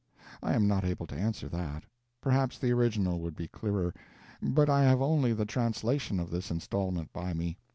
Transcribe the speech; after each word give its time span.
I 0.41 0.53
am 0.55 0.67
not 0.67 0.83
able 0.83 1.05
to 1.05 1.15
answer 1.15 1.47
that. 1.49 1.83
Perhaps 2.21 2.57
the 2.57 2.71
original 2.71 3.19
would 3.19 3.35
be 3.35 3.47
clearer, 3.47 3.93
but 4.41 4.67
I 4.67 4.81
have 4.83 4.99
only 4.99 5.31
the 5.31 5.45
translation 5.45 6.19
of 6.19 6.31
this 6.31 6.49
installment 6.49 7.13
by 7.13 7.35
me. 7.35 7.59